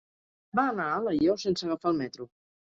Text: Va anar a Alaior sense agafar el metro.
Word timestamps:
Va 0.59 0.63
anar 0.69 0.87
a 0.93 0.95
Alaior 1.01 1.37
sense 1.43 1.69
agafar 1.69 1.93
el 1.93 2.01
metro. 2.01 2.29